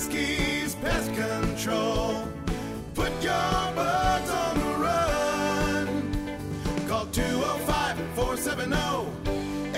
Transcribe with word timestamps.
Pest 0.00 1.12
Control. 1.14 2.26
Put 2.94 3.12
your 3.22 3.34
on 3.34 3.74
the 3.74 3.82
run. 4.78 5.86
Call 6.88 7.04
205 7.08 7.98
470 8.14 8.76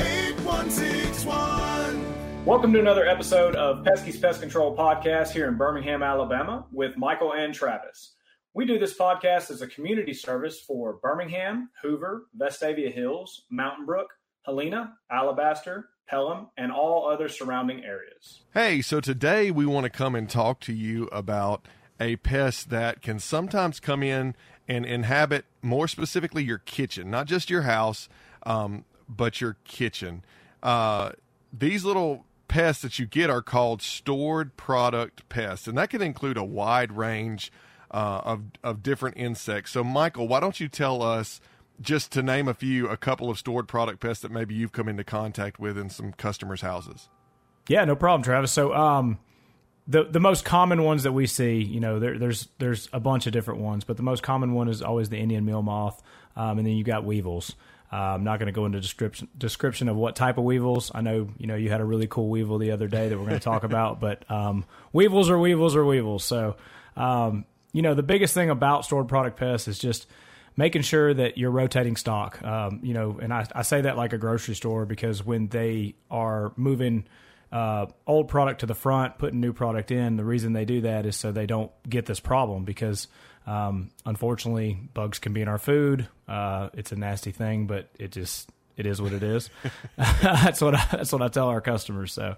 8161. 0.01 2.45
Welcome 2.45 2.73
to 2.73 2.79
another 2.79 3.05
episode 3.05 3.57
of 3.57 3.85
Pesky's 3.85 4.17
Pest 4.17 4.41
Control 4.41 4.77
Podcast 4.77 5.31
here 5.31 5.49
in 5.49 5.57
Birmingham, 5.57 6.05
Alabama, 6.05 6.67
with 6.71 6.97
Michael 6.97 7.33
and 7.33 7.53
Travis. 7.53 8.15
We 8.55 8.65
do 8.65 8.79
this 8.79 8.97
podcast 8.97 9.51
as 9.51 9.61
a 9.61 9.67
community 9.67 10.15
service 10.15 10.61
for 10.61 11.01
Birmingham, 11.03 11.69
Hoover, 11.83 12.29
Vestavia 12.39 12.93
Hills, 12.93 13.43
Mountain 13.51 13.87
Brook, 13.87 14.07
Helena, 14.47 14.95
Alabaster, 15.11 15.89
Pelham, 16.09 16.49
and 16.57 16.73
all 16.73 17.09
other 17.09 17.29
surrounding 17.29 17.85
areas. 17.85 18.43
Hey, 18.55 18.83
so 18.83 19.01
today 19.01 19.51
we 19.51 19.67
want 19.67 19.85
to 19.85 19.91
come 19.91 20.15
and 20.15 20.29
talk 20.29 20.61
to 20.61 20.73
you 20.73 21.07
about 21.13 21.67
a 21.99 22.17
pest 22.17 22.71
that 22.71 23.01
can 23.01 23.19
sometimes 23.19 23.81
come 23.81 24.03
in 24.03 24.35
and 24.69 24.85
inhabit 24.85 25.45
more 25.61 25.89
specifically 25.89 26.45
your 26.45 26.59
kitchen, 26.59 27.11
not 27.11 27.27
just 27.27 27.51
your 27.51 27.63
house, 27.63 28.09
um, 28.45 28.85
but 29.09 29.41
your 29.41 29.57
kitchen. 29.65 30.25
Uh, 30.63 31.13
these 31.53 31.85
little 31.85 32.25
pests 32.49 32.83
that 32.83 32.99
you 32.99 33.07
get 33.07 33.31
are 33.31 33.43
called 33.43 33.83
stored 33.83 34.57
product 34.57 35.29
pests, 35.29 35.67
and 35.67 35.77
that 35.79 35.91
can 35.91 36.03
include 36.03 36.37
a 36.37 36.45
wide 36.45 36.93
range 36.93 37.53
uh, 37.91 38.21
of 38.25 38.43
of 38.63 38.83
different 38.83 39.17
insects. 39.17 39.73
So, 39.73 39.85
Michael, 39.85 40.29
why 40.29 40.41
don't 40.41 40.59
you 40.59 40.69
tell 40.69 41.03
us 41.03 41.41
just 41.81 42.13
to 42.13 42.23
name 42.23 42.49
a 42.49 42.55
few, 42.55 42.89
a 42.89 42.97
couple 42.97 43.31
of 43.31 43.39
stored 43.39 43.69
product 43.69 44.01
pests 44.01 44.23
that 44.23 44.31
maybe 44.31 44.55
you've 44.55 44.73
come 44.73 44.89
into 44.89 45.05
contact 45.05 45.59
with 45.59 45.79
in 45.79 45.91
some 45.91 46.13
customers' 46.13 46.61
houses? 46.61 47.09
Yeah, 47.69 47.85
no 47.85 47.97
problem, 47.97 48.23
Travis. 48.23 48.53
So, 48.53 48.75
um, 48.75 49.19
the 49.87 50.05
the 50.05 50.21
most 50.21 50.45
common 50.45 50.85
ones 50.85 51.03
that 51.03 51.13
we 51.13 51.27
see, 51.27 51.61
you 51.61 51.81
know, 51.81 51.99
there, 51.99 52.19
there's 52.19 52.49
there's 52.59 52.89
a 52.93 53.01
bunch 53.01 53.27
of 53.27 53.33
different 53.33 53.61
ones, 53.61 53.85
but 53.85 53.97
the 53.97 54.03
most 54.03 54.23
common 54.23 54.53
one 54.55 54.69
is 54.69 54.83
always 54.83 55.09
the 55.09 55.19
Indian 55.19 55.45
meal 55.45 55.63
moth, 55.63 56.03
um, 56.37 56.59
and 56.59 56.67
then 56.67 56.75
you 56.75 56.85
got 56.85 57.05
weevils. 57.05 57.55
Uh, 57.93 58.15
I'm 58.15 58.25
not 58.25 58.39
going 58.39 58.47
to 58.47 58.53
go 58.53 58.65
into 58.65 58.81
description 58.81 59.29
description 59.37 59.89
of 59.89 59.97
what 59.97 60.17
type 60.17 60.39
of 60.39 60.45
weevils. 60.45 60.91
I 60.95 61.03
know 61.03 61.29
you 61.37 61.47
know 61.47 61.57
you 61.57 61.69
had 61.69 61.81
a 61.81 61.85
really 61.85 62.07
cool 62.07 62.29
weevil 62.29 62.59
the 62.59 62.71
other 62.71 62.89
day 62.89 63.09
that 63.09 63.19
we're 63.19 63.27
going 63.27 63.39
to 63.39 63.45
talk 63.45 63.65
about, 63.65 64.01
but 64.01 64.29
um, 64.31 64.65
weevils 64.93 65.29
are 65.29 65.39
weevils 65.39 65.75
are 65.77 65.85
weevils. 65.85 66.25
So 66.25 66.57
um, 66.97 67.45
you 67.73 67.83
know 67.83 67.95
the 67.95 68.03
biggest 68.03 68.35
thing 68.35 68.51
about 68.51 68.85
stored 68.85 69.09
product 69.09 69.37
pests 69.37 69.69
is 69.69 69.79
just 69.79 70.07
making 70.57 70.83
sure 70.83 71.13
that 71.13 71.39
you're 71.39 71.51
rotating 71.51 71.97
stock. 71.97 72.43
Um, 72.43 72.81
you 72.83 72.95
know, 72.95 73.19
and 73.21 73.33
I, 73.33 73.47
I 73.55 73.63
say 73.63 73.83
that 73.83 73.97
like 73.97 74.13
a 74.13 74.19
grocery 74.19 74.55
store 74.55 74.85
because 74.87 75.25
when 75.25 75.49
they 75.49 75.95
are 76.11 76.53
moving 76.57 77.05
uh, 77.51 77.87
old 78.07 78.29
product 78.29 78.61
to 78.61 78.67
the 78.67 78.75
front, 78.75 79.19
putting 79.19 79.41
new 79.41 79.53
product 79.53 79.91
in, 79.91 80.17
the 80.17 80.25
reason 80.25 80.53
they 80.53 80.65
do 80.65 80.83
that 80.83 81.07
is 81.07 81.17
so 81.17 81.33
they 81.33 81.47
don't 81.47 81.71
get 81.89 82.07
this 82.07 82.21
problem 82.21 82.65
because 82.65 83.09
um, 83.47 83.91
unfortunately 84.07 84.79
bugs 84.95 85.19
can 85.19 85.33
be 85.33 85.43
in 85.43 85.49
our 85.49 85.59
food. 85.59 86.09
Uh, 86.29 86.71
it's 86.75 86.93
a 86.93 86.97
nasty 86.97 87.31
thing, 87.31 87.67
but 87.67 87.89
it 87.99 88.13
just 88.13 88.49
it 88.77 88.87
is 88.87 89.03
what 89.03 89.13
it 89.13 89.23
is. 89.23 89.51
that's 89.97 90.61
what 90.61 90.75
I, 90.75 90.87
that's 90.93 91.13
what 91.13 91.23
I 91.23 91.29
tell 91.29 91.49
our 91.49 91.61
customers. 91.61 92.13
So, 92.13 92.37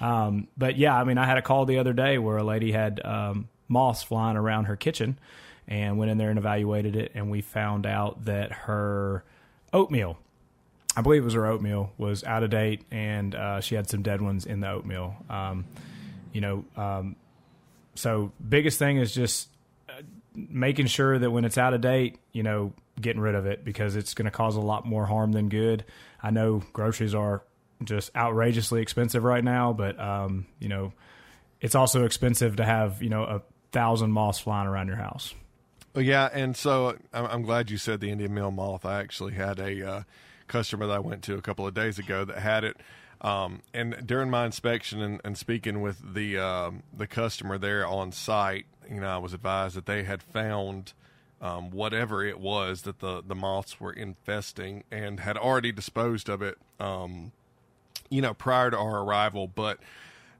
um, 0.00 0.48
but 0.56 0.76
yeah, 0.76 0.96
I 0.96 1.04
mean, 1.04 1.18
I 1.18 1.26
had 1.26 1.38
a 1.38 1.42
call 1.42 1.64
the 1.64 1.78
other 1.78 1.92
day 1.92 2.18
where 2.18 2.36
a 2.36 2.44
lady 2.44 2.72
had 2.72 3.00
um, 3.04 3.48
moths 3.68 4.02
flying 4.02 4.36
around 4.36 4.66
her 4.66 4.76
kitchen, 4.76 5.18
and 5.68 5.98
went 5.98 6.10
in 6.10 6.18
there 6.18 6.30
and 6.30 6.38
evaluated 6.38 6.96
it, 6.96 7.12
and 7.14 7.30
we 7.30 7.40
found 7.40 7.86
out 7.86 8.24
that 8.24 8.52
her 8.52 9.24
oatmeal, 9.72 10.18
I 10.96 11.02
believe 11.02 11.22
it 11.22 11.24
was 11.24 11.34
her 11.34 11.46
oatmeal, 11.46 11.92
was 11.98 12.24
out 12.24 12.42
of 12.42 12.50
date, 12.50 12.82
and 12.90 13.34
uh, 13.34 13.60
she 13.60 13.74
had 13.74 13.88
some 13.88 14.02
dead 14.02 14.20
ones 14.20 14.46
in 14.46 14.60
the 14.60 14.70
oatmeal. 14.70 15.16
Um, 15.30 15.64
you 16.32 16.40
know, 16.40 16.64
um, 16.76 17.16
so 17.94 18.32
biggest 18.46 18.78
thing 18.78 18.98
is 18.98 19.14
just 19.14 19.48
uh, 19.88 20.02
making 20.34 20.86
sure 20.86 21.18
that 21.18 21.30
when 21.30 21.44
it's 21.44 21.58
out 21.58 21.74
of 21.74 21.80
date, 21.80 22.18
you 22.32 22.42
know, 22.42 22.72
getting 23.00 23.20
rid 23.20 23.34
of 23.34 23.46
it 23.46 23.64
because 23.64 23.96
it's 23.96 24.14
going 24.14 24.26
to 24.26 24.30
cause 24.30 24.56
a 24.56 24.60
lot 24.60 24.86
more 24.86 25.06
harm 25.06 25.32
than 25.32 25.48
good. 25.48 25.84
I 26.22 26.30
know 26.30 26.62
groceries 26.72 27.14
are 27.14 27.42
just 27.84 28.14
outrageously 28.16 28.80
expensive 28.80 29.24
right 29.24 29.42
now, 29.42 29.72
but 29.72 29.98
um, 29.98 30.46
you 30.58 30.68
know, 30.68 30.92
it's 31.60 31.74
also 31.74 32.04
expensive 32.04 32.56
to 32.56 32.64
have 32.64 33.02
you 33.02 33.08
know 33.08 33.24
a 33.24 33.42
thousand 33.72 34.12
moths 34.12 34.38
flying 34.38 34.68
around 34.68 34.88
your 34.88 34.96
house. 34.96 35.34
Yeah, 35.94 36.28
and 36.32 36.56
so 36.56 36.96
I'm, 37.12 37.26
I'm 37.26 37.42
glad 37.42 37.70
you 37.70 37.76
said 37.76 38.00
the 38.00 38.10
Indian 38.10 38.32
meal 38.32 38.50
moth. 38.50 38.86
I 38.86 39.00
actually 39.00 39.34
had 39.34 39.58
a 39.58 39.86
uh, 39.86 40.02
customer 40.48 40.86
that 40.86 40.94
I 40.94 40.98
went 40.98 41.22
to 41.24 41.34
a 41.34 41.42
couple 41.42 41.66
of 41.66 41.74
days 41.74 41.98
ago 41.98 42.24
that 42.24 42.38
had 42.38 42.64
it. 42.64 42.76
Um, 43.20 43.62
and 43.72 44.04
during 44.04 44.30
my 44.30 44.46
inspection 44.46 45.00
and, 45.00 45.20
and 45.24 45.38
speaking 45.38 45.80
with 45.80 46.14
the 46.14 46.38
um, 46.38 46.82
the 46.96 47.06
customer 47.06 47.56
there 47.56 47.86
on 47.86 48.10
site, 48.10 48.66
you 48.90 49.00
know, 49.00 49.08
I 49.08 49.18
was 49.18 49.32
advised 49.32 49.76
that 49.76 49.86
they 49.86 50.02
had 50.02 50.22
found 50.22 50.92
um, 51.40 51.70
whatever 51.70 52.24
it 52.24 52.40
was 52.40 52.82
that 52.82 52.98
the 52.98 53.22
the 53.24 53.34
moths 53.34 53.78
were 53.78 53.92
infesting 53.92 54.82
and 54.90 55.20
had 55.20 55.36
already 55.36 55.72
disposed 55.72 56.28
of 56.28 56.42
it, 56.42 56.58
um, 56.80 57.32
you 58.10 58.20
know, 58.22 58.34
prior 58.34 58.70
to 58.70 58.78
our 58.78 59.02
arrival. 59.02 59.46
But 59.46 59.78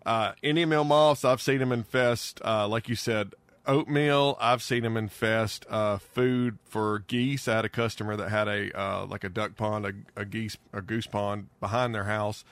uh, 0.04 0.32
Indian 0.42 0.68
meal 0.70 0.84
moths, 0.84 1.24
I've 1.24 1.42
seen 1.42 1.58
them 1.58 1.70
infest, 1.70 2.40
uh, 2.44 2.66
like 2.66 2.88
you 2.88 2.96
said, 2.96 3.34
oatmeal. 3.66 4.36
I've 4.40 4.62
seen 4.62 4.82
them 4.82 4.96
infest 4.96 5.66
uh, 5.68 5.98
food 5.98 6.58
for 6.64 7.00
geese. 7.00 7.48
I 7.48 7.56
had 7.56 7.64
a 7.64 7.68
customer 7.68 8.16
that 8.16 8.28
had 8.28 8.48
a 8.48 8.78
uh, 8.78 9.06
like 9.06 9.24
a 9.24 9.28
duck 9.28 9.56
pond, 9.56 9.86
a, 9.86 10.20
a 10.20 10.24
geese, 10.24 10.56
a 10.72 10.82
goose 10.82 11.06
pond 11.06 11.48
behind 11.60 11.94
their 11.94 12.04
house, 12.04 12.44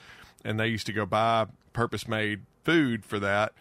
and 0.44 0.58
they 0.58 0.68
used 0.68 0.86
to 0.86 0.92
go 0.92 1.06
buy 1.06 1.46
purpose 1.72 2.08
made 2.08 2.42
food 2.64 3.04
for 3.04 3.18
that, 3.18 3.52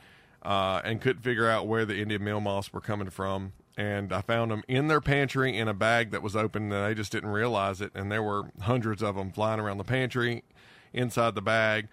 uh, 0.44 0.82
and 0.84 1.02
couldn't 1.02 1.22
figure 1.22 1.50
out 1.50 1.68
where 1.68 1.86
the 1.86 2.00
Indian 2.00 2.24
meal 2.24 2.42
moths 2.42 2.74
were 2.74 2.82
coming 2.82 3.10
from. 3.10 3.54
And 3.78 4.12
I 4.12 4.22
found 4.22 4.52
them 4.52 4.64
in 4.68 4.90
their 4.90 5.00
pantry 5.00 5.58
in 5.58 5.70
a 5.70 5.74
bag 5.74 6.12
that 6.12 6.22
was 6.22 6.36
open, 6.36 6.72
and 6.72 6.86
they 6.86 6.94
just 6.94 7.14
didn't 7.14 7.30
realize 7.30 7.80
it. 7.80 7.92
And 7.96 8.12
there 8.12 8.24
were 8.24 8.52
hundreds 8.62 9.02
of 9.02 9.16
them 9.16 9.32
flying 9.32 9.62
around 9.62 9.78
the 9.78 9.86
pantry, 9.86 10.44
inside 10.92 11.36
the 11.36 11.42
bag. 11.42 11.88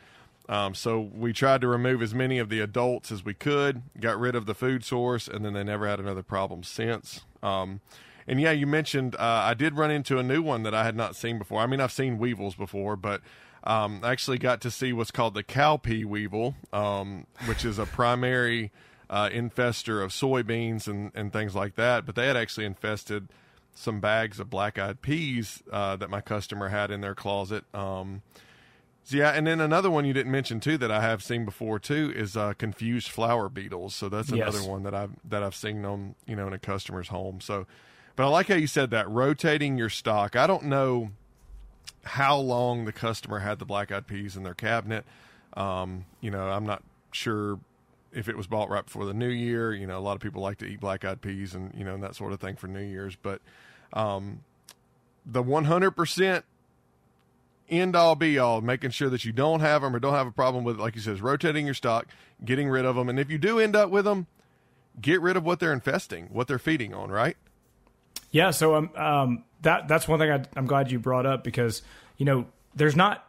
Um, 0.49 0.75
so 0.75 1.01
we 1.01 1.33
tried 1.33 1.61
to 1.62 1.69
remove 1.69 2.03
as 2.03 2.15
many 2.15 2.39
of 2.39 2.49
the 2.49 2.61
adults 2.61 3.11
as 3.11 3.25
we 3.25 3.34
could, 3.34 3.83
got 3.99 4.19
rid 4.19 4.34
of 4.34 4.47
the 4.47 4.55
food 4.55 4.84
source, 4.84 5.27
and 5.27 5.45
then 5.45 5.55
they 5.55 5.65
never 5.65 5.89
had 5.89 5.99
another 5.99 6.23
problem 6.23 6.62
since. 6.62 7.23
Um, 7.43 7.81
and 8.29 8.41
yeah, 8.41 8.53
you 8.53 8.67
mentioned 8.67 9.15
uh, 9.17 9.19
I 9.21 9.55
did 9.55 9.77
run 9.77 9.91
into 9.91 10.19
a 10.19 10.23
new 10.23 10.43
one 10.43 10.62
that 10.62 10.75
I 10.75 10.85
had 10.85 10.97
not 10.97 11.17
seen 11.17 11.39
before. 11.39 11.61
I 11.61 11.67
mean, 11.67 11.81
I've 11.81 11.93
seen 11.93 12.19
weevils 12.19 12.55
before, 12.55 12.97
but 12.97 13.23
um, 13.65 14.01
I 14.03 14.12
actually 14.12 14.39
got 14.39 14.61
to 14.62 14.71
see 14.71 14.93
what's 14.93 15.11
called 15.11 15.35
the 15.35 15.43
cowpea 15.43 16.05
weevil, 16.05 16.55
um, 16.73 17.27
which 17.47 17.65
is 17.65 17.79
a 17.79 17.87
primary 17.87 18.71
uh, 19.11 19.29
infester 19.29 20.03
of 20.03 20.11
soybeans 20.11 20.87
and, 20.87 21.11
and 21.15 21.33
things 21.33 21.55
like 21.55 21.75
that. 21.75 22.06
But 22.06 22.15
they 22.15 22.29
had 22.29 22.37
actually 22.37 22.67
infested 22.67 23.29
some 23.75 24.01
bags 24.01 24.41
of 24.41 24.49
black 24.49 24.79
eyed 24.79 25.03
peas 25.03 25.62
uh, 25.71 25.97
that 25.97 26.09
my 26.11 26.21
customer 26.21 26.69
had 26.69 26.91
in 26.91 27.01
their 27.01 27.15
closet. 27.15 27.65
Um, 27.75 28.23
yeah, 29.15 29.31
and 29.31 29.47
then 29.47 29.61
another 29.61 29.91
one 29.91 30.05
you 30.05 30.12
didn't 30.12 30.33
mention 30.33 30.61
too 30.61 30.77
that 30.78 30.91
I 30.91 31.00
have 31.00 31.22
seen 31.22 31.44
before 31.44 31.78
too 31.78 32.12
is 32.15 32.37
uh, 32.37 32.55
confused 32.55 33.09
flour 33.09 33.49
beetles. 33.49 33.94
So 33.94 34.09
that's 34.09 34.31
another 34.31 34.59
Yes. 34.59 34.67
one 34.69 34.83
that 34.84 34.94
I've 34.94 35.11
that 35.28 35.43
I've 35.43 35.55
seen 35.55 35.84
on 35.84 36.15
you 36.27 36.34
know 36.37 36.47
in 36.47 36.53
a 36.53 36.59
customer's 36.59 37.09
home. 37.09 37.41
So, 37.41 37.67
but 38.17 38.25
I 38.25 38.28
like 38.28 38.49
how 38.49 38.55
you 38.56 38.67
said 38.67 38.91
that 38.91 39.09
rotating 39.09 39.77
your 39.78 39.91
stock. 39.91 40.34
I 40.37 40.47
don't 40.47 40.65
know 40.65 41.11
how 42.05 42.37
long 42.37 42.84
the 42.84 42.93
customer 42.93 43.41
had 43.41 43.59
the 43.59 43.65
black 43.65 43.91
eyed 43.93 44.06
peas 44.06 44.37
in 44.37 44.43
their 44.43 44.55
cabinet. 44.55 45.05
Um, 45.56 46.05
you 46.21 46.31
know, 46.31 46.49
I'm 46.49 46.65
not 46.67 46.83
sure 47.12 47.59
if 48.12 48.28
it 48.28 48.37
was 48.37 48.47
bought 48.47 48.71
right 48.71 48.84
before 48.84 49.05
the 49.05 49.15
new 49.15 49.28
year. 49.28 49.73
You 49.75 49.87
know, 49.87 49.99
a 49.99 50.00
lot 50.00 50.15
of 50.15 50.21
people 50.21 50.43
like 50.43 50.59
to 50.59 50.67
eat 50.67 50.81
black 50.81 51.05
eyed 51.05 51.21
peas 51.21 51.55
and 51.55 51.73
you 51.77 51.84
know 51.84 51.94
and 51.94 52.03
that 52.03 52.15
sort 52.17 52.33
of 52.33 52.41
thing 52.41 52.56
for 52.56 52.67
New 52.67 52.81
Year's, 52.83 53.17
but 53.17 53.41
um, 53.93 54.41
the 55.25 55.43
100 55.43 55.93
percent 55.93 56.44
end 57.69 57.97
all 57.97 58.15
be 58.15 58.38
all, 58.38 58.60
making 58.60 58.91
sure 58.91 59.09
that 59.10 59.25
you 59.25 59.32
don't 59.32 59.60
have 59.60 59.82
them 59.82 59.94
or 59.94 59.99
don't 59.99 60.15
have 60.15 60.27
a 60.27 60.32
problem 60.32 60.65
with 60.65 60.78
it. 60.78 60.82
Like 60.82 60.94
you 60.94 61.00
said, 61.00 61.15
is 61.15 61.22
rotating 61.22 61.66
your 61.66 61.75
stock, 61.75 62.06
getting 62.44 62.69
rid 62.69 62.84
of 62.84 62.97
them, 62.97 63.08
and 63.08 63.19
if 63.19 63.31
you 63.31 63.38
do 63.38 63.58
end 63.58 63.76
up 63.76 63.91
with 63.91 64.05
them, 64.05 64.26
get 65.00 65.20
rid 65.20 65.37
of 65.37 65.44
what 65.44 65.61
they're 65.61 65.73
infesting, 65.73 66.26
what 66.32 66.49
they're 66.49 66.58
feeding 66.58 66.94
on. 66.94 67.11
Right? 67.11 67.37
Yeah, 68.31 68.50
so 68.50 68.75
um, 68.75 68.91
um, 68.96 69.44
that 69.62 69.88
that's 69.88 70.06
one 70.06 70.19
thing 70.19 70.31
I, 70.31 70.44
I'm 70.56 70.67
glad 70.67 70.91
you 70.91 70.99
brought 70.99 71.26
up 71.26 71.44
because 71.44 71.82
you 72.17 72.26
know 72.26 72.46
there's 72.75 72.96
not, 72.96 73.26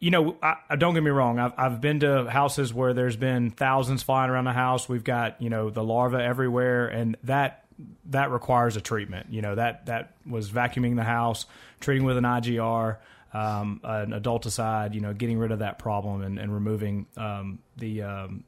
you 0.00 0.10
know, 0.10 0.36
I, 0.42 0.76
don't 0.76 0.94
get 0.94 1.02
me 1.02 1.10
wrong. 1.10 1.38
I've 1.38 1.52
I've 1.56 1.80
been 1.80 2.00
to 2.00 2.28
houses 2.28 2.72
where 2.74 2.94
there's 2.94 3.16
been 3.16 3.50
thousands 3.50 4.02
flying 4.02 4.30
around 4.30 4.44
the 4.44 4.52
house. 4.52 4.88
We've 4.88 5.04
got 5.04 5.40
you 5.40 5.50
know 5.50 5.70
the 5.70 5.84
larva 5.84 6.22
everywhere, 6.22 6.88
and 6.88 7.16
that 7.24 7.63
that 8.06 8.30
requires 8.30 8.76
a 8.76 8.80
treatment. 8.80 9.26
You 9.30 9.42
know 9.42 9.54
that 9.54 9.86
that 9.86 10.14
was 10.26 10.50
vacuuming 10.50 10.96
the 10.96 11.04
house, 11.04 11.46
treating 11.80 12.04
with 12.04 12.16
an 12.16 12.24
IGR, 12.24 12.98
um, 13.32 13.80
an 13.84 14.10
adulticide. 14.10 14.94
You 14.94 15.00
know, 15.00 15.12
getting 15.12 15.38
rid 15.38 15.52
of 15.52 15.60
that 15.60 15.78
problem 15.78 16.22
and, 16.22 16.38
and 16.38 16.52
removing 16.52 17.06
um, 17.16 17.58
the 17.76 18.02
um, 18.02 18.44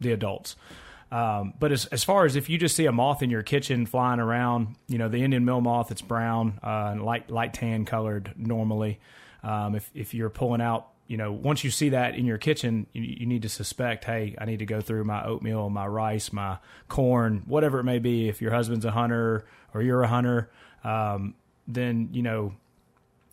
the 0.00 0.12
adults. 0.12 0.56
Um, 1.12 1.54
but 1.58 1.72
as, 1.72 1.86
as 1.86 2.04
far 2.04 2.24
as 2.24 2.36
if 2.36 2.48
you 2.48 2.56
just 2.56 2.76
see 2.76 2.86
a 2.86 2.92
moth 2.92 3.22
in 3.22 3.30
your 3.30 3.42
kitchen 3.42 3.84
flying 3.84 4.20
around, 4.20 4.76
you 4.86 4.96
know, 4.98 5.08
the 5.08 5.22
Indian 5.22 5.44
meal 5.44 5.60
moth, 5.60 5.90
it's 5.90 6.02
brown 6.02 6.60
uh, 6.62 6.90
and 6.92 7.04
light, 7.04 7.30
light 7.30 7.52
tan 7.52 7.84
colored 7.84 8.32
normally. 8.36 9.00
Um, 9.42 9.74
if, 9.74 9.90
if 9.94 10.14
you're 10.14 10.30
pulling 10.30 10.60
out, 10.60 10.88
you 11.10 11.16
know, 11.16 11.32
once 11.32 11.64
you 11.64 11.72
see 11.72 11.88
that 11.88 12.14
in 12.14 12.24
your 12.24 12.38
kitchen, 12.38 12.86
you, 12.92 13.02
you 13.02 13.26
need 13.26 13.42
to 13.42 13.48
suspect, 13.48 14.04
hey, 14.04 14.36
I 14.38 14.44
need 14.44 14.60
to 14.60 14.64
go 14.64 14.80
through 14.80 15.02
my 15.02 15.24
oatmeal, 15.24 15.68
my 15.68 15.84
rice, 15.84 16.32
my 16.32 16.58
corn, 16.86 17.42
whatever 17.46 17.80
it 17.80 17.84
may 17.84 17.98
be. 17.98 18.28
If 18.28 18.40
your 18.40 18.52
husband's 18.52 18.84
a 18.84 18.92
hunter 18.92 19.44
or 19.74 19.82
you're 19.82 20.04
a 20.04 20.06
hunter, 20.06 20.52
um, 20.84 21.34
then 21.66 22.10
you 22.12 22.22
know 22.22 22.54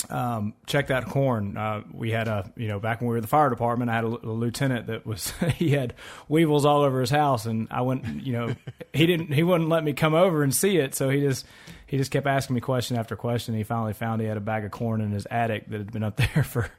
um, 0.10 0.56
check 0.66 0.88
that 0.88 1.06
corn. 1.06 1.56
Uh, 1.56 1.84
we 1.92 2.10
had 2.10 2.28
a, 2.28 2.52
you 2.56 2.68
know, 2.68 2.80
back 2.80 3.00
when 3.00 3.10
we 3.10 3.14
were 3.14 3.22
the 3.22 3.28
fire 3.28 3.52
department, 3.52 3.92
I 3.92 3.96
had 3.96 4.06
a, 4.06 4.08
a, 4.08 4.34
lieutenant 4.34 4.88
that 4.88 5.06
was, 5.06 5.30
he 5.56 5.70
had 5.70 5.94
weevils 6.28 6.66
all 6.66 6.82
over 6.82 7.00
his 7.00 7.12
house. 7.12 7.46
And 7.46 7.68
I 7.70 7.82
went, 7.82 8.06
you 8.24 8.34
know, 8.34 8.56
he 8.92 9.06
didn't, 9.06 9.34
he 9.34 9.44
wouldn't 9.44 9.70
let 9.70 9.84
me 9.84 9.94
come 9.94 10.16
over 10.16 10.42
and 10.42 10.54
see 10.54 10.78
it. 10.78 10.96
So 10.96 11.10
he 11.10 11.22
just, 11.22 11.46
he 11.88 11.98
just 11.98 12.12
kept 12.12 12.28
asking 12.28 12.54
me 12.54 12.62
question 12.62 12.98
after 12.98 13.16
question. 13.16 13.56
He 13.56 13.64
finally 13.64 13.94
found 13.94 14.22
he 14.22 14.28
had 14.28 14.38
a 14.38 14.42
bag 14.42 14.66
of 14.66 14.72
corn 14.72 15.02
in 15.02 15.12
his 15.12 15.26
attic 15.32 15.70
that 15.70 15.78
had 15.78 15.92
been 15.92 16.04
up 16.04 16.18
there 16.34 16.44
for 16.44 16.70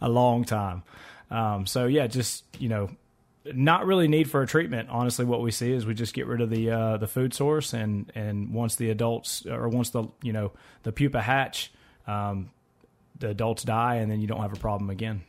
a 0.00 0.08
long 0.08 0.44
time. 0.44 0.82
Um, 1.30 1.66
so 1.66 1.86
yeah, 1.86 2.06
just, 2.06 2.44
you 2.58 2.68
know, 2.68 2.90
not 3.52 3.84
really 3.84 4.08
need 4.08 4.30
for 4.30 4.42
a 4.42 4.46
treatment. 4.46 4.88
Honestly, 4.90 5.24
what 5.24 5.42
we 5.42 5.50
see 5.50 5.70
is 5.70 5.84
we 5.84 5.94
just 5.94 6.14
get 6.14 6.26
rid 6.26 6.40
of 6.40 6.48
the 6.48 6.70
uh, 6.70 6.96
the 6.96 7.06
food 7.06 7.34
source, 7.34 7.74
and 7.74 8.10
and 8.14 8.54
once 8.54 8.76
the 8.76 8.88
adults 8.88 9.44
or 9.44 9.68
once 9.68 9.90
the 9.90 10.04
you 10.22 10.32
know 10.32 10.52
the 10.82 10.92
pupa 10.92 11.20
hatch, 11.20 11.70
um, 12.06 12.50
the 13.18 13.28
adults 13.28 13.62
die, 13.62 13.96
and 13.96 14.10
then 14.10 14.22
you 14.22 14.26
don't 14.26 14.40
have 14.40 14.54
a 14.54 14.58
problem 14.58 14.88
again. 14.88 15.24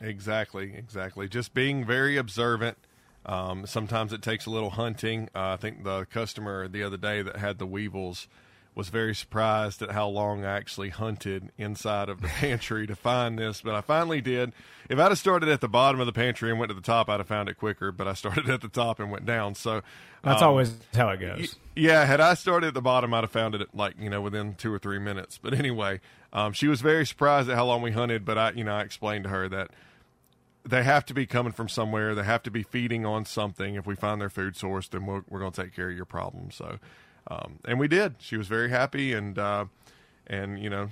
Exactly, 0.00 0.72
exactly. 0.76 1.28
Just 1.28 1.52
being 1.52 1.84
very 1.84 2.16
observant. 2.16 2.78
Um, 3.26 3.66
sometimes 3.66 4.12
it 4.12 4.22
takes 4.22 4.46
a 4.46 4.50
little 4.50 4.70
hunting. 4.70 5.28
Uh, 5.34 5.50
I 5.50 5.56
think 5.56 5.84
the 5.84 6.06
customer 6.06 6.68
the 6.68 6.82
other 6.84 6.96
day 6.96 7.20
that 7.20 7.36
had 7.36 7.58
the 7.58 7.66
weevils 7.66 8.28
was 8.74 8.88
very 8.88 9.14
surprised 9.14 9.82
at 9.82 9.90
how 9.90 10.08
long 10.08 10.44
I 10.44 10.56
actually 10.56 10.90
hunted 10.90 11.50
inside 11.58 12.08
of 12.08 12.20
the 12.20 12.28
pantry 12.40 12.86
to 12.86 12.94
find 12.94 13.38
this, 13.38 13.60
but 13.60 13.74
I 13.74 13.80
finally 13.80 14.20
did. 14.20 14.52
If 14.88 14.98
I'd 14.98 15.10
have 15.10 15.18
started 15.18 15.48
at 15.48 15.60
the 15.60 15.68
bottom 15.68 16.00
of 16.00 16.06
the 16.06 16.12
pantry 16.12 16.50
and 16.50 16.58
went 16.58 16.70
to 16.70 16.74
the 16.74 16.80
top, 16.80 17.08
I'd 17.08 17.20
have 17.20 17.28
found 17.28 17.48
it 17.48 17.54
quicker, 17.54 17.92
but 17.92 18.06
I 18.08 18.14
started 18.14 18.48
at 18.48 18.60
the 18.60 18.68
top 18.68 19.00
and 19.00 19.10
went 19.10 19.26
down. 19.26 19.54
So 19.54 19.82
that's 20.22 20.42
um, 20.42 20.48
always 20.48 20.76
how 20.94 21.10
it 21.10 21.18
goes. 21.18 21.56
Yeah, 21.74 22.04
had 22.04 22.20
I 22.20 22.34
started 22.34 22.68
at 22.68 22.74
the 22.74 22.80
bottom, 22.80 23.12
I'd 23.14 23.24
have 23.24 23.30
found 23.30 23.54
it 23.54 23.68
like, 23.74 23.94
you 23.98 24.10
know, 24.10 24.20
within 24.20 24.54
two 24.54 24.72
or 24.72 24.78
three 24.78 24.98
minutes. 24.98 25.38
But 25.40 25.54
anyway, 25.54 26.00
um, 26.32 26.52
she 26.52 26.68
was 26.68 26.80
very 26.80 27.06
surprised 27.06 27.48
at 27.48 27.56
how 27.56 27.66
long 27.66 27.82
we 27.82 27.92
hunted, 27.92 28.24
but 28.24 28.38
I, 28.38 28.52
you 28.52 28.64
know, 28.64 28.74
I 28.74 28.82
explained 28.82 29.24
to 29.24 29.30
her 29.30 29.48
that 29.48 29.70
they 30.64 30.82
have 30.82 31.04
to 31.06 31.14
be 31.14 31.26
coming 31.26 31.52
from 31.52 31.68
somewhere. 31.68 32.14
They 32.14 32.24
have 32.24 32.42
to 32.44 32.50
be 32.50 32.62
feeding 32.62 33.06
on 33.06 33.24
something. 33.24 33.74
If 33.74 33.86
we 33.86 33.94
find 33.94 34.20
their 34.20 34.30
food 34.30 34.56
source, 34.56 34.88
then 34.88 35.06
we're, 35.06 35.22
we're 35.28 35.40
going 35.40 35.52
to 35.52 35.62
take 35.62 35.74
care 35.74 35.90
of 35.90 35.96
your 35.96 36.04
problem. 36.04 36.50
So, 36.50 36.78
um, 37.28 37.58
and 37.64 37.78
we 37.78 37.88
did. 37.88 38.16
She 38.18 38.36
was 38.36 38.48
very 38.48 38.70
happy, 38.70 39.12
and 39.12 39.38
uh, 39.38 39.66
and 40.26 40.58
you 40.58 40.70
know, 40.70 40.90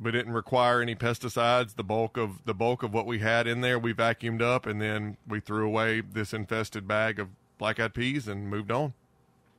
we 0.00 0.10
didn't 0.12 0.32
require 0.32 0.80
any 0.80 0.94
pesticides. 0.94 1.76
The 1.76 1.84
bulk 1.84 2.16
of 2.16 2.44
the 2.44 2.54
bulk 2.54 2.82
of 2.82 2.92
what 2.92 3.06
we 3.06 3.20
had 3.20 3.46
in 3.46 3.60
there, 3.60 3.78
we 3.78 3.94
vacuumed 3.94 4.42
up, 4.42 4.66
and 4.66 4.80
then 4.80 5.16
we 5.26 5.40
threw 5.40 5.66
away 5.66 6.00
this 6.00 6.32
infested 6.32 6.86
bag 6.86 7.18
of 7.18 7.28
black 7.58 7.80
eyed 7.80 7.94
peas 7.94 8.28
and 8.28 8.48
moved 8.48 8.70
on. 8.70 8.92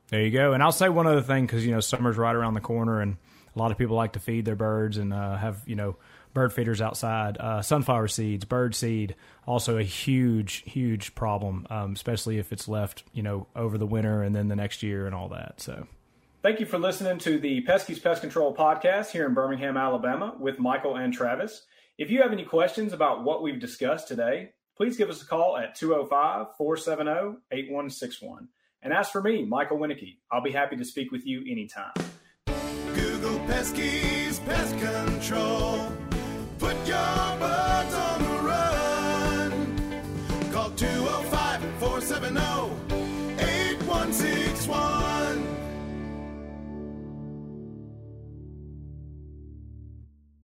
There 0.08 0.22
you 0.22 0.30
go. 0.30 0.52
And 0.52 0.62
I'll 0.62 0.72
say 0.72 0.88
one 0.88 1.06
other 1.06 1.22
thing 1.22 1.46
because 1.46 1.64
you 1.66 1.72
know 1.72 1.80
summer's 1.80 2.16
right 2.16 2.34
around 2.34 2.54
the 2.54 2.60
corner, 2.60 3.00
and 3.00 3.16
a 3.54 3.58
lot 3.58 3.70
of 3.70 3.78
people 3.78 3.96
like 3.96 4.12
to 4.12 4.20
feed 4.20 4.44
their 4.44 4.56
birds 4.56 4.96
and 4.96 5.12
uh, 5.12 5.36
have 5.36 5.62
you 5.66 5.76
know 5.76 5.96
bird 6.34 6.52
feeders 6.52 6.80
outside. 6.80 7.36
Uh, 7.38 7.62
sunflower 7.62 8.08
seeds, 8.08 8.44
bird 8.44 8.74
seed, 8.74 9.14
also 9.46 9.78
a 9.78 9.82
huge, 9.82 10.62
huge 10.66 11.14
problem, 11.14 11.66
um, 11.70 11.92
especially 11.92 12.38
if 12.38 12.52
it's 12.52 12.68
left, 12.68 13.04
you 13.12 13.22
know, 13.22 13.46
over 13.56 13.78
the 13.78 13.86
winter 13.86 14.22
and 14.22 14.34
then 14.34 14.48
the 14.48 14.56
next 14.56 14.82
year 14.82 15.06
and 15.06 15.14
all 15.14 15.28
that. 15.28 15.60
So, 15.60 15.86
thank 16.42 16.60
you 16.60 16.66
for 16.66 16.78
listening 16.78 17.18
to 17.18 17.38
the 17.38 17.62
Pesky's 17.62 17.98
Pest 17.98 18.20
Control 18.20 18.54
podcast 18.54 19.10
here 19.10 19.26
in 19.26 19.34
Birmingham, 19.34 19.76
Alabama, 19.76 20.34
with 20.38 20.58
Michael 20.58 20.96
and 20.96 21.12
Travis. 21.12 21.66
If 21.98 22.10
you 22.10 22.22
have 22.22 22.32
any 22.32 22.44
questions 22.44 22.92
about 22.92 23.24
what 23.24 23.42
we've 23.42 23.58
discussed 23.58 24.06
today, 24.08 24.50
please 24.76 24.96
give 24.96 25.10
us 25.10 25.20
a 25.22 25.26
call 25.26 25.56
at 25.56 25.74
205 25.74 26.56
470 26.56 27.38
8161. 27.50 28.48
And 28.82 28.92
as 28.92 29.10
for 29.10 29.20
me, 29.20 29.44
Michael 29.44 29.78
Winnicky, 29.78 30.18
I'll 30.30 30.42
be 30.42 30.52
happy 30.52 30.76
to 30.76 30.84
speak 30.84 31.10
with 31.10 31.26
you 31.26 31.40
anytime. 31.50 31.92
Google 32.94 33.38
Pesky's 33.46 34.38
Pest 34.40 34.78
Control. 34.78 35.77
Your 36.88 37.17